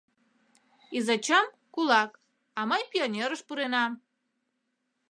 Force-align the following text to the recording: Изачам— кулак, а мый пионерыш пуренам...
Изачам— 0.97 1.47
кулак, 1.73 2.11
а 2.59 2.61
мый 2.69 2.81
пионерыш 2.91 3.41
пуренам... 3.47 3.91